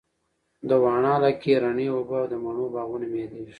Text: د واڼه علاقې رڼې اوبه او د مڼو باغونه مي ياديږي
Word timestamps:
د 0.67 0.71
واڼه 0.83 1.09
علاقې 1.17 1.53
رڼې 1.63 1.87
اوبه 1.93 2.15
او 2.21 2.27
د 2.31 2.33
مڼو 2.43 2.65
باغونه 2.73 3.05
مي 3.11 3.19
ياديږي 3.23 3.49